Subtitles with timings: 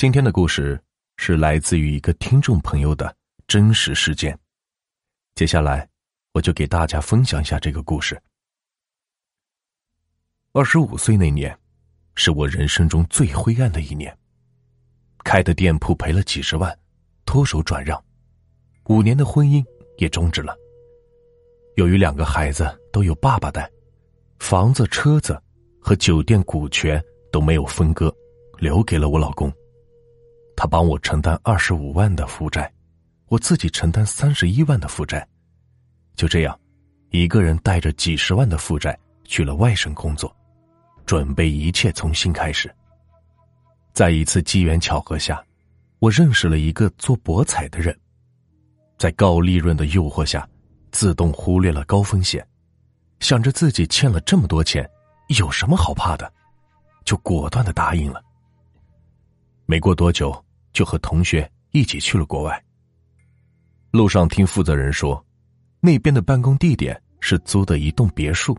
[0.00, 0.82] 今天的故事
[1.18, 3.14] 是来自于一个听众朋友的
[3.46, 4.34] 真实事件。
[5.34, 5.86] 接下来，
[6.32, 8.18] 我就给大家分享一下这个故事。
[10.52, 11.54] 二十五岁那年，
[12.14, 14.16] 是我人生中最灰暗的一年。
[15.22, 16.74] 开的店铺赔了几十万，
[17.26, 18.02] 脱手转让，
[18.86, 19.62] 五年的婚姻
[19.98, 20.56] 也终止了。
[21.76, 23.70] 由于两个孩子都有爸爸带，
[24.38, 25.38] 房子、车子
[25.78, 28.10] 和酒店股权都没有分割，
[28.56, 29.52] 留给了我老公。
[30.60, 32.70] 他帮我承担二十五万的负债，
[33.28, 35.26] 我自己承担三十一万的负债。
[36.16, 36.60] 就这样，
[37.08, 38.94] 一个人带着几十万的负债
[39.24, 40.30] 去了外省工作，
[41.06, 42.70] 准备一切从新开始。
[43.94, 45.42] 在一次机缘巧合下，
[45.98, 47.98] 我认识了一个做博彩的人，
[48.98, 50.46] 在高利润的诱惑下。
[50.90, 52.46] 自动忽略了高风险，
[53.20, 54.86] 想着自己欠了这么多钱，
[55.38, 56.30] 有什么好怕的，
[57.02, 58.22] 就果断的答应了。
[59.64, 62.64] 没过多久，就和同学一起去了国外。
[63.90, 65.24] 路上听负责人说，
[65.80, 68.56] 那边的办公地点是租的一栋别墅，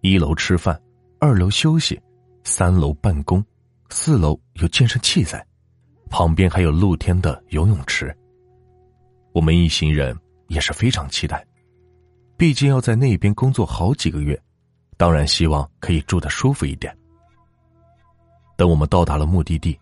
[0.00, 0.80] 一楼吃饭，
[1.18, 2.00] 二楼休息，
[2.44, 3.44] 三楼办公，
[3.90, 5.44] 四楼有健身器材，
[6.08, 8.16] 旁边还有露天的游泳池。
[9.32, 10.16] 我们一行人。
[10.50, 11.46] 也是非常期待，
[12.36, 14.36] 毕竟要在那边工作好几个月，
[14.96, 16.92] 当然希望可以住的舒服一点。
[18.56, 19.78] 等我们到达了目的地，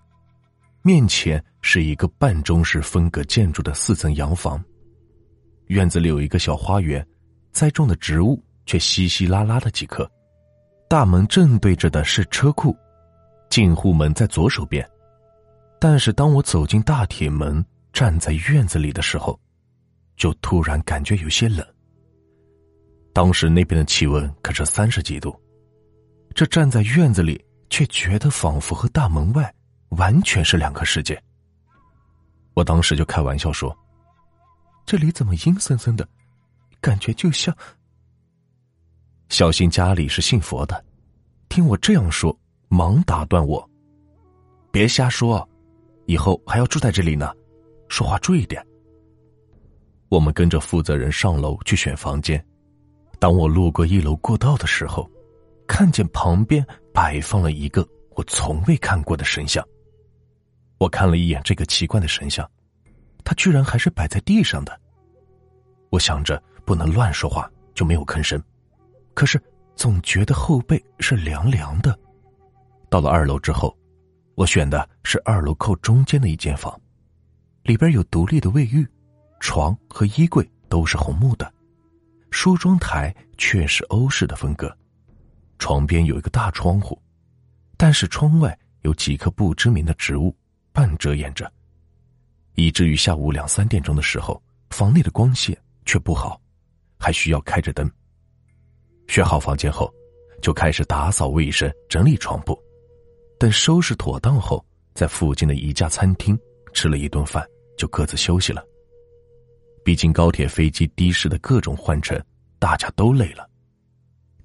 [0.88, 4.58] 面前是一个半中式风格建筑的四层洋房，
[5.66, 7.06] 院子里有一个小花园，
[7.52, 10.10] 栽种的植物却稀稀拉拉的几棵。
[10.88, 12.74] 大门正对着的是车库，
[13.50, 14.82] 进户门在左手边，
[15.78, 19.38] 但是当我走进大铁门，站在院子里的时候。
[20.16, 21.62] 就突然感觉有些冷。
[23.12, 25.38] 当时那边的气温可是三十几度，
[26.34, 29.54] 这站在院子里却觉得仿佛和大门外
[29.90, 31.20] 完全是两个世界。
[32.54, 33.76] 我当时就开玩笑说
[34.84, 36.06] ：“这里怎么阴森森的，
[36.80, 37.56] 感觉就像……”
[39.30, 40.84] 小新家里是信佛的，
[41.48, 42.36] 听我这样说，
[42.68, 43.68] 忙打断我
[44.72, 45.46] ：“别瞎说，
[46.06, 47.32] 以后还要住在这里呢，
[47.88, 48.64] 说话注意点。”
[50.08, 52.42] 我们跟着负责人上楼去选房间。
[53.18, 55.10] 当我路过一楼过道的时候，
[55.66, 57.86] 看见旁边摆放了一个
[58.16, 59.62] 我从未看过的神像。
[60.78, 62.48] 我看了一眼这个奇怪的神像，
[63.24, 64.80] 它居然还是摆在地上的。
[65.90, 68.42] 我想着不能乱说话，就没有吭声。
[69.12, 69.40] 可是
[69.74, 71.98] 总觉得后背是凉凉的。
[72.88, 73.76] 到了二楼之后，
[74.34, 76.80] 我选的是二楼靠中间的一间房，
[77.64, 78.86] 里边有独立的卫浴。
[79.40, 81.52] 床和衣柜都是红木的，
[82.30, 84.76] 梳妆台却是欧式的风格。
[85.58, 87.00] 床边有一个大窗户，
[87.76, 90.34] 但是窗外有几棵不知名的植物
[90.72, 91.50] 半遮掩着，
[92.54, 94.40] 以至于下午两三点钟的时候，
[94.70, 96.40] 房内的光线却不好，
[96.98, 97.90] 还需要开着灯。
[99.06, 99.92] 选好房间后，
[100.42, 102.56] 就开始打扫卫生、整理床铺。
[103.38, 104.64] 等收拾妥当后，
[104.94, 106.38] 在附近的一家餐厅
[106.72, 107.46] 吃了一顿饭，
[107.76, 108.64] 就各自休息了。
[109.84, 112.22] 毕竟高铁、飞机、的士的各种换乘，
[112.58, 113.48] 大家都累了。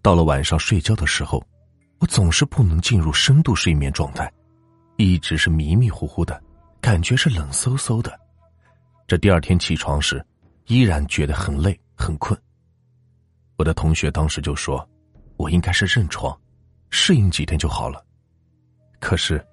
[0.02, 1.44] 到了晚上睡觉的时候，
[2.00, 4.32] 我总是不能进入深度睡眠状态，
[4.98, 6.42] 一直是迷迷糊糊的，
[6.80, 8.20] 感觉是冷飕飕的。
[9.08, 10.26] 这第二天起床时，
[10.68, 12.40] 依然觉得很累很困。
[13.58, 14.88] 我的同学当时就说，
[15.38, 16.38] 我应该是认床，
[16.90, 18.04] 适应几天就好了。
[19.00, 19.46] 可是，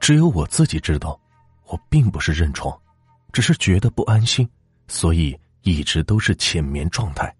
[0.00, 1.18] 只有我自己知道，
[1.66, 2.78] 我并不是认床，
[3.32, 4.48] 只是觉得不安心。
[4.88, 7.34] 所以一直都是浅眠状态。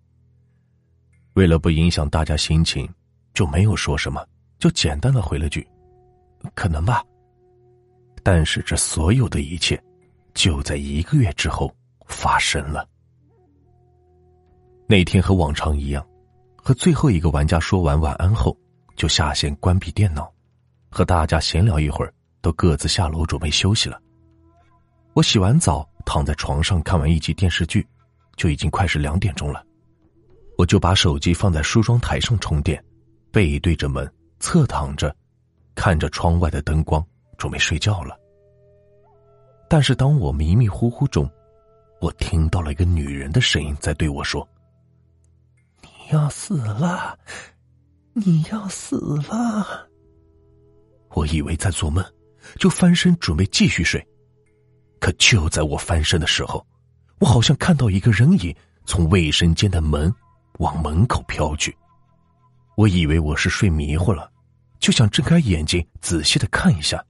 [1.35, 2.89] 为了不影响大家心情，
[3.33, 4.27] 就没有说什么，
[4.59, 5.67] 就简单的回了句
[6.55, 7.03] ：“可能吧。”
[8.23, 9.83] 但是这所有的一切，
[10.35, 11.75] 就在一个月之后
[12.07, 12.89] 发生了。
[14.87, 16.07] 那天和往常一样，
[16.57, 18.57] 和最后一个玩家说完晚安后，
[18.97, 20.33] 就下线关闭电脑，
[20.91, 24.01] 和大家闲聊一会儿，都各自下楼准备休息了。
[25.13, 25.89] 我洗完澡。
[26.09, 27.87] 躺在床上看完一集电视剧，
[28.35, 29.63] 就已经快是两点钟了。
[30.57, 32.83] 我就把手机放在梳妆台上充电，
[33.31, 34.11] 背对着门，
[34.41, 35.15] 侧躺着，
[35.75, 37.07] 看着窗外的灯光，
[37.39, 38.15] 准备睡觉了。
[39.71, 41.31] 但是当我迷迷糊糊中，
[42.01, 44.47] 我听到了一个女人的声音在对我说
[45.83, 47.19] ：“你要死了，
[48.13, 49.89] 你要死了。”
[51.15, 52.05] 我以为在做梦，
[52.59, 54.07] 就翻身准备继续睡。
[55.01, 56.67] 可就在我翻身的时候，
[57.21, 58.55] 我好像看到一个人影
[58.85, 60.13] 从卫生间的门
[60.59, 61.77] 往门口飘去。
[62.77, 64.31] 我以为我是睡迷糊了，
[64.81, 67.05] 就想睁开眼睛仔细的看一下。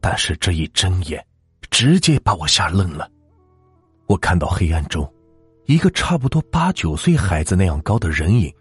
[0.00, 1.24] 但是这一睁眼，
[1.70, 3.10] 直接把我吓愣了。
[4.06, 5.10] 我看到黑暗中，
[5.64, 8.52] 一个差不多八九岁孩子那样高的人影，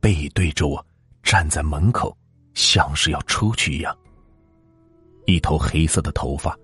[0.00, 0.84] 背对着我
[1.22, 2.16] 站在门口，
[2.54, 3.96] 像是要出去一样。
[5.26, 6.56] 一头黑色的头发，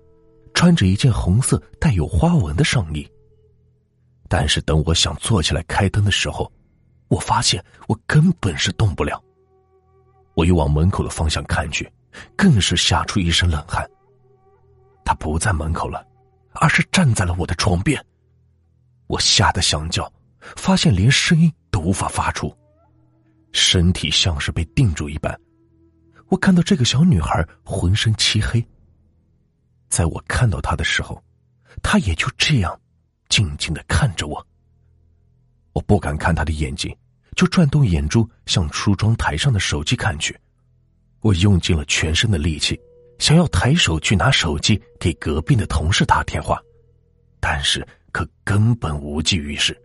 [0.53, 3.07] 穿着一件红色带有花纹的上衣。
[4.27, 6.51] 但是等我想坐起来开灯的时候，
[7.07, 9.23] 我发现我根本是动不了。
[10.35, 11.89] 我又往门口的方向看去，
[12.35, 13.89] 更是吓出一身冷汗。
[15.07, 16.05] 他不在门口了，
[16.51, 18.05] 而是站在了我的床边。
[19.07, 20.11] 我吓得想叫，
[20.57, 22.53] 发现连声音都无法发出，
[23.53, 25.33] 身体像是被定住一般。
[26.27, 28.61] 我看到这个小女孩浑身漆黑，
[29.87, 31.23] 在我看到她的时候，
[31.81, 32.77] 她也就这样。
[33.29, 34.45] 静静的看着我，
[35.71, 36.93] 我不敢看他的眼睛，
[37.35, 40.37] 就转动眼珠向梳妆台上的手机看去。
[41.19, 42.79] 我用尽了全身的力气，
[43.19, 46.61] 想要抬手去拿手机给隔壁的同事打电话，
[47.39, 49.79] 但是可根本无济于事。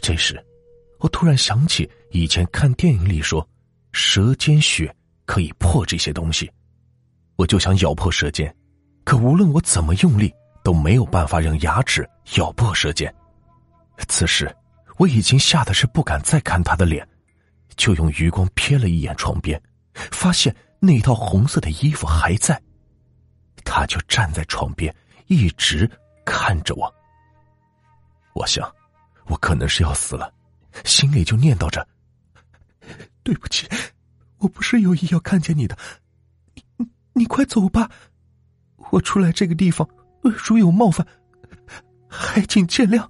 [0.00, 0.44] 这时，
[0.98, 3.46] 我突然想起以前看电影里说，
[3.92, 4.94] 舌尖血
[5.24, 6.50] 可以破这些东西，
[7.36, 8.54] 我就想咬破舌尖，
[9.04, 10.32] 可无论我怎么用力。
[10.64, 13.12] 都没有办法让牙齿咬破舌尖。
[14.06, 14.48] 此时，
[14.96, 17.04] 我已经吓得是不敢再看他的脸，
[17.76, 19.60] 就用余光瞥了一眼床边，
[19.92, 20.54] 发现
[20.84, 22.60] 那套红色的衣服还在。
[23.64, 24.92] 他就站在床边，
[25.28, 25.88] 一直
[26.24, 26.92] 看着我。
[28.34, 28.68] 我想，
[29.26, 30.34] 我可能是要死了，
[30.84, 31.86] 心里就念叨着
[33.22, 33.68] ：“对不起，
[34.38, 35.78] 我不是有意要看见你的，
[36.76, 37.88] 你你快走吧，
[38.90, 39.88] 我出来这个地方。”
[40.22, 41.06] 如有冒犯，
[42.08, 43.08] 还请见谅。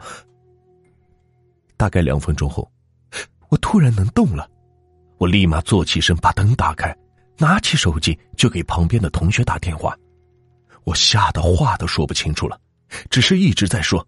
[1.77, 2.71] 大概两分钟后，
[3.49, 4.51] 我突然能动了，
[5.19, 6.97] 我立马坐起身，把灯打开，
[7.43, 9.97] 拿起手机就给旁边的同学打电话。
[10.85, 12.57] 我吓得话都说不清楚了，
[13.11, 14.07] 只是一直在说：“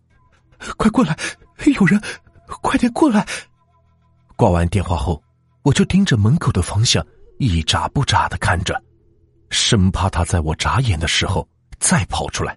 [0.79, 1.19] 快过来，
[1.67, 2.01] 有人，
[2.63, 3.27] 快点过来。”
[4.37, 5.21] 挂完电话后，
[5.65, 7.05] 我就盯着门口的方向，
[7.39, 8.81] 一眨不眨的看着，
[9.51, 11.47] 生怕他在我眨眼的时候
[11.81, 12.57] 再跑出来。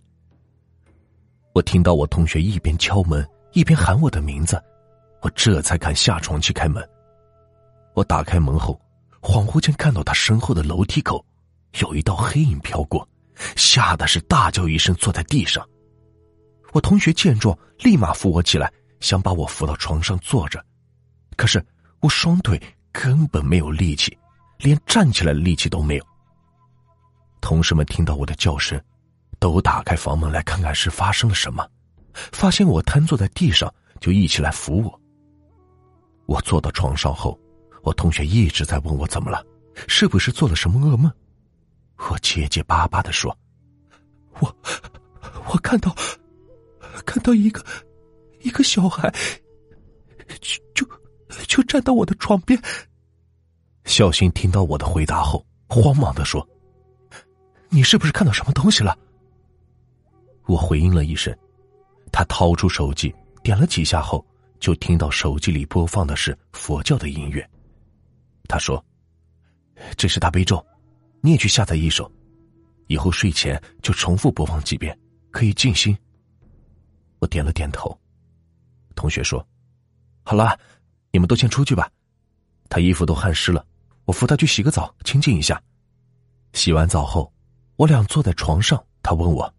[1.54, 4.64] 我听到我同学一边敲门一边喊我的名字，
[5.24, 6.88] 我这才敢下床去开门。
[7.96, 8.80] 我打开门后，
[9.22, 11.26] 恍惚间看到他身后的楼梯口
[11.80, 13.08] 有一道黑影飘过，
[13.56, 15.68] 吓得是大叫一声，坐在地上。
[16.72, 20.64] 我同学见状，立马扶我起来，想把我扶到床上坐着，
[21.36, 21.66] 可是
[22.00, 22.62] 我双腿
[22.92, 24.18] 根本没有力气，
[24.60, 26.06] 连站起来的力气都没有。
[27.42, 28.80] 同事们听到我的叫声。
[29.40, 31.64] 都打开房门来看看是发生了什么，
[32.32, 33.72] 发现我瘫坐在地上，
[34.02, 35.02] 就一起来扶我。
[36.26, 37.40] 我坐到床上后，
[37.88, 39.42] 我同学一直在问我怎么了，
[39.88, 41.10] 是不是做了什么噩梦？
[42.10, 43.34] 我结结巴巴的说
[44.42, 44.56] ：“我，
[45.48, 45.96] 我看到，
[47.06, 47.64] 看到一个，
[48.42, 49.10] 一个小孩，
[50.42, 50.86] 就就
[51.48, 52.62] 就站到我的床边。”
[53.86, 56.46] 小新听到我的回答后，慌忙的说
[57.72, 58.98] ：“你是不是看到什么东西了？”
[60.46, 61.34] 我回应了一声，
[62.12, 64.26] 他掏出手机点了几下后，
[64.60, 67.50] 就听到手机里播放的是佛教的音乐。
[68.48, 68.84] 他说
[69.98, 70.66] ：“这是大悲咒，
[71.22, 72.12] 你也去下载一首，
[72.88, 74.98] 以后睡前就重复播放几遍，
[75.32, 75.98] 可以静心。”
[77.20, 77.98] 我点了点头。
[78.96, 79.46] 同学说
[80.24, 80.58] ：“好了，
[81.12, 81.92] 你们都先出去吧，
[82.70, 83.66] 他衣服都汗湿了，
[84.06, 85.62] 我扶他去洗个澡，清静一下。”
[86.54, 87.32] 洗完澡后，
[87.76, 89.54] 我俩坐在床上，他问我。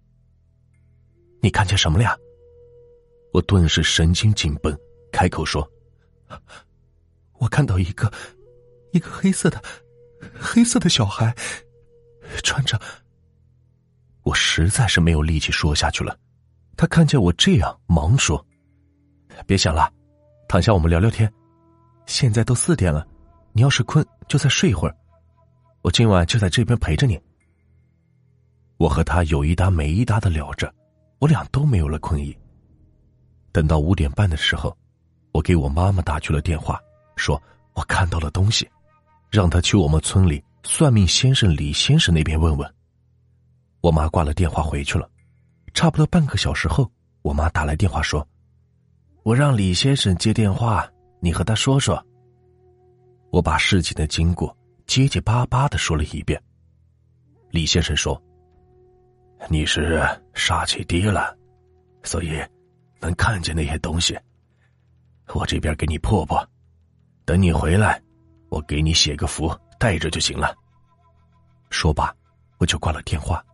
[1.41, 2.17] 你看见什么了呀？
[3.33, 4.77] 我顿时神经紧绷，
[5.13, 5.71] 开口说
[7.39, 8.11] ：“我看到一个，
[8.99, 9.63] 一个黑色的，
[10.39, 11.35] 黑色的小孩，
[12.43, 12.79] 穿着……”
[14.25, 16.19] 我实在是没有力气说下去了。
[16.77, 18.45] 他看见我这样，忙说
[19.47, 19.91] ：“别想了，
[20.49, 21.33] 躺下，我们聊聊天。
[22.07, 23.07] 现在都四点了，
[23.53, 24.95] 你要是困，就再睡一会儿。
[25.83, 27.19] 我今晚就在这边陪着你。”
[28.77, 30.73] 我和他有一搭没一搭的聊着。
[31.21, 32.37] 我俩都没有了困意。
[33.51, 34.77] 等到五点半的时候，
[35.33, 36.81] 我给我妈妈打去了电话，
[37.17, 38.69] 说我看到了东西，
[39.31, 42.75] 让他去我们村里算命先生李先生那边问问。
[43.81, 45.09] 我妈挂了电话回去了。
[45.75, 46.91] 差不多半个小时后，
[47.23, 48.27] 我妈打来电话说
[49.23, 52.05] ：“我让李先生接电话，你和他说说。”
[53.31, 54.57] 我把事情的经过
[54.87, 56.43] 结结巴巴的说了一遍。
[57.51, 58.21] 李先生说。
[59.49, 60.01] 你是
[60.35, 61.33] 煞气低了，
[62.03, 62.43] 所以
[63.01, 64.19] 能看见那些东西。
[65.33, 66.45] 我这边给你破破，
[67.25, 68.03] 等你回来，
[68.49, 70.55] 我给你写个符带着就行了。
[71.71, 72.15] 说罢，
[72.59, 73.45] 我就挂了电话。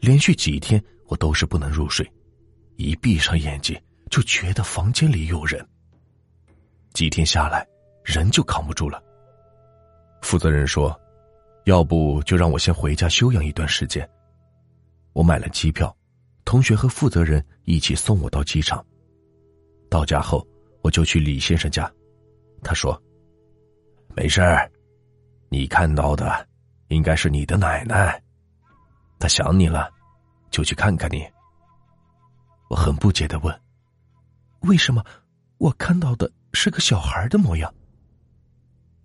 [0.00, 2.10] 连续几天我都是不能入睡，
[2.76, 5.64] 一闭上眼睛就觉得房间里有人。
[6.92, 7.66] 几天下来，
[8.04, 9.02] 人就扛不住了。
[10.20, 10.98] 负责人说
[11.66, 14.08] ：“要不就让我先回家休养一段时间。”
[15.14, 15.94] 我买了机票，
[16.44, 18.84] 同学和负责人一起送我到机场。
[19.90, 20.46] 到家后，
[20.80, 21.90] 我就去李先生家，
[22.62, 23.00] 他说
[24.14, 24.70] ：“没事儿，
[25.48, 26.46] 你看到的
[26.88, 28.22] 应该是你的奶奶，
[29.18, 29.90] 她想你了，
[30.50, 31.26] 就去看看你。”
[32.68, 33.60] 我很不解的问
[34.60, 35.04] ：“为什么
[35.58, 37.72] 我看到的是个小孩的模样？”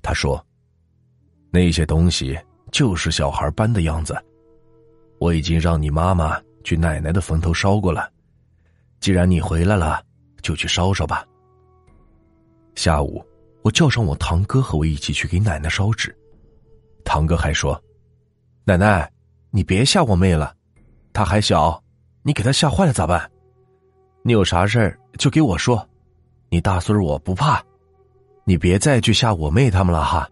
[0.02, 0.46] 他说
[1.52, 2.38] ：“那些东西
[2.72, 4.16] 就是小孩般的样子。”
[5.20, 8.12] 我已经让你妈妈去奶奶的坟头烧过了，
[9.00, 10.04] 既然你回来了，
[10.44, 11.26] 就去烧烧吧。
[12.76, 13.26] 下午，
[13.67, 16.17] 我叫上我堂哥和我一起去给奶奶烧纸。
[17.03, 17.77] 堂哥还说
[18.63, 19.12] ：“奶奶，
[19.51, 20.55] 你别吓我妹了，
[21.12, 21.83] 她还小，
[22.24, 23.29] 你给她吓坏了咋办？
[24.24, 25.86] 你有啥事儿就给我说，
[26.47, 27.62] 你大孙儿我不怕，
[28.45, 30.29] 你别再去吓我妹他们了哈。”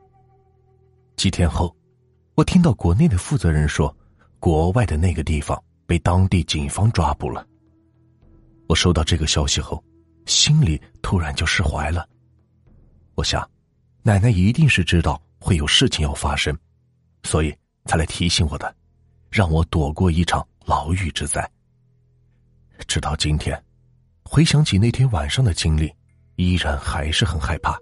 [1.18, 1.76] 几天后，
[2.36, 3.94] 我听到国内的负责人说。
[4.40, 7.46] 国外的那个地方被当地警方抓捕了。
[8.68, 9.84] 我收到这个消息后，
[10.26, 12.08] 心里突然就释怀了。
[13.16, 13.50] 我想，
[14.04, 16.58] 奶奶一定是知道会有事情要发生，
[17.24, 17.56] 所以
[17.86, 18.76] 才来提醒我的，
[19.32, 21.50] 让我躲过一场牢狱之灾。
[22.88, 23.62] 直到今天，
[24.24, 25.94] 回想起那天晚上的经历，
[26.36, 27.80] 依然还是很害怕。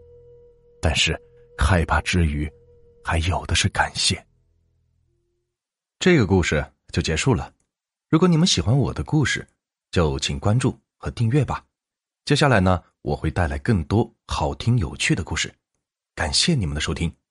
[0.79, 1.19] 但是，
[1.57, 2.47] 害怕之余，
[3.03, 4.23] 还有的是感谢。
[5.97, 7.51] 这个故事就结束了。
[8.09, 9.47] 如果你们喜欢我的故事，
[9.89, 11.65] 就请关注和订阅吧。
[12.25, 15.53] 接下来呢，我会带来更多好听有趣的故事。
[16.15, 17.22] 感谢你们的收听。